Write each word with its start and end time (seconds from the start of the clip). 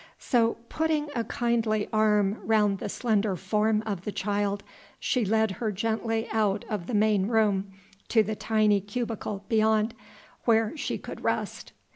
So, 0.17 0.55
putting 0.67 1.09
a 1.15 1.23
kindly 1.23 1.87
arm 1.93 2.39
round 2.43 2.79
the 2.79 2.89
slender 2.89 3.35
form 3.35 3.83
of 3.85 4.01
the 4.03 4.11
child, 4.11 4.63
she 4.99 5.23
led 5.23 5.51
her 5.61 5.71
gently 5.71 6.27
out 6.31 6.65
of 6.71 6.87
the 6.87 6.95
main 6.95 7.27
room 7.27 7.71
to 8.07 8.23
the 8.23 8.35
tiny 8.35 8.81
cubicle 8.81 9.45
beyond, 9.47 9.93
where 10.45 10.75
she 10.75 10.97
could 10.97 11.23
rest. 11.23 11.71